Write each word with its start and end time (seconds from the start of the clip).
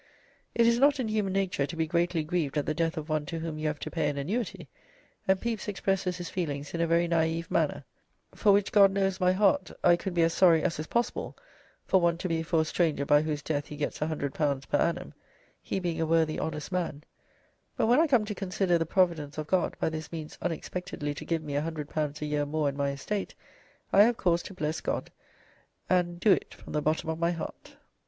It 0.55 0.65
is 0.65 0.79
not 0.79 0.99
in 0.99 1.09
human 1.09 1.33
nature 1.33 1.67
to 1.67 1.75
be 1.75 1.85
greatly 1.85 2.23
grieved 2.23 2.57
at 2.57 2.65
the 2.65 2.73
death 2.73 2.97
of 2.97 3.07
one 3.07 3.23
to 3.27 3.37
whom 3.37 3.59
you 3.59 3.67
have 3.67 3.77
to 3.81 3.91
pay 3.91 4.09
an 4.09 4.17
annuity, 4.17 4.67
and 5.27 5.39
Pepys 5.39 5.67
expresses 5.67 6.17
his 6.17 6.27
feelings 6.27 6.73
in 6.73 6.81
a 6.81 6.87
very 6.87 7.07
naive 7.07 7.51
manner: 7.51 7.85
"For 8.33 8.51
which 8.51 8.71
God 8.71 8.89
knows 8.91 9.19
my 9.19 9.31
heart 9.31 9.71
I 9.83 9.95
could 9.95 10.15
be 10.15 10.23
as 10.23 10.33
sorry 10.33 10.63
as 10.63 10.79
is 10.79 10.87
possible 10.87 11.37
for 11.85 12.01
one 12.01 12.17
to 12.17 12.27
be 12.27 12.41
for 12.41 12.61
a 12.61 12.65
stranger 12.65 13.05
by 13.05 13.21
whose 13.21 13.43
death 13.43 13.67
he 13.67 13.75
gets 13.77 13.99
L100 13.99 14.67
per 14.67 14.77
annum, 14.79 15.13
he 15.61 15.79
being 15.79 16.01
a 16.01 16.07
worthy 16.07 16.39
honest 16.39 16.71
man; 16.71 17.03
but 17.77 17.85
when 17.85 17.99
I 17.99 18.07
come 18.07 18.25
to 18.25 18.33
consider 18.33 18.79
the 18.79 18.87
providence 18.87 19.37
of 19.37 19.45
God 19.45 19.75
by 19.79 19.89
this 19.89 20.11
means 20.11 20.35
unexpectedly 20.41 21.13
to 21.13 21.25
give 21.25 21.43
me 21.43 21.53
L100 21.53 22.19
a 22.23 22.25
year 22.25 22.47
more 22.47 22.67
in 22.69 22.75
my 22.75 22.89
estate, 22.89 23.35
I 23.93 24.01
have 24.01 24.17
cause 24.17 24.41
to 24.41 24.55
bless 24.55 24.81
God, 24.81 25.11
and 25.91 26.19
do 26.19 26.31
it 26.31 26.55
from 26.55 26.73
the 26.73 26.81
bottom 26.81 27.07
of 27.11 27.19
my 27.19 27.29
heart." 27.33 27.75